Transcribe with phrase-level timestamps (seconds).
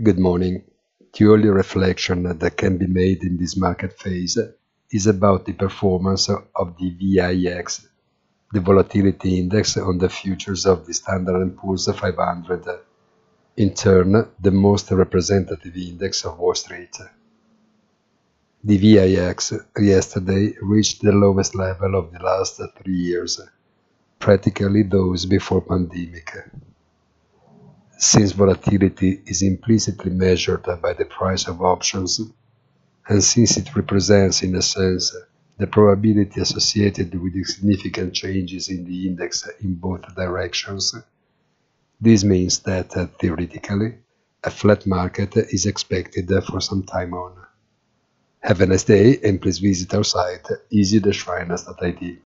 [0.00, 0.62] Good morning.
[1.18, 4.38] The only reflection that can be made in this market phase
[4.92, 7.88] is about the performance of the VIX,
[8.52, 12.64] the volatility index on the futures of the Standard & Poor's 500,
[13.56, 16.96] in turn the most representative index of Wall Street.
[18.62, 23.40] The VIX yesterday reached the lowest level of the last three years,
[24.20, 26.30] practically those before pandemic.
[28.00, 32.20] Since volatility is implicitly measured by the price of options,
[33.08, 35.16] and since it represents in a sense
[35.56, 40.94] the probability associated with significant changes in the index in both directions,
[42.00, 43.94] this means that, uh, theoretically,
[44.44, 47.34] a flat market is expected for some time on.
[48.44, 52.18] Have a nice day and please visit our site easy-finance.it.